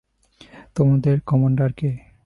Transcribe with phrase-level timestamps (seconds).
[0.75, 1.89] তোমাদের কমান্ডার কে?